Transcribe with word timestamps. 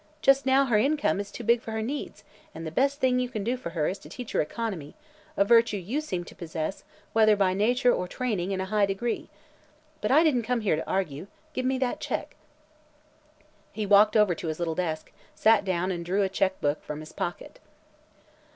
Just 0.23 0.47
now 0.47 0.65
her 0.65 0.79
income 0.79 1.19
is 1.19 1.29
too 1.31 1.43
big 1.43 1.61
for 1.61 1.69
her 1.73 1.81
needs, 1.83 2.23
and 2.55 2.65
the 2.65 2.71
best 2.71 2.99
thing 2.99 3.19
you 3.19 3.29
can 3.29 3.43
do 3.43 3.55
for 3.55 3.69
her 3.69 3.87
is 3.87 3.99
to 3.99 4.09
teach 4.09 4.31
her 4.31 4.41
economy 4.41 4.95
a 5.37 5.45
virtue 5.45 5.77
you 5.77 6.01
seem 6.01 6.23
to 6.23 6.33
possess, 6.33 6.83
whether 7.13 7.35
by 7.35 7.53
nature 7.53 7.93
or 7.93 8.07
training, 8.07 8.49
in 8.49 8.59
a 8.59 8.65
high 8.65 8.87
degree. 8.87 9.29
But 10.01 10.09
I 10.09 10.23
didn't 10.23 10.41
come 10.41 10.61
here 10.61 10.75
to 10.75 10.89
argue. 10.89 11.27
Give 11.53 11.67
me 11.67 11.77
that 11.77 11.99
check." 11.99 12.35
He 13.73 13.85
walked 13.85 14.17
over 14.17 14.33
to 14.33 14.47
his 14.47 14.57
little 14.57 14.73
desk, 14.73 15.11
sat 15.35 15.63
down 15.63 15.91
and 15.91 16.03
drew 16.03 16.23
a 16.23 16.29
check 16.29 16.59
book 16.61 16.81
from 16.81 16.99
his 17.01 17.13
pocket. 17.13 17.59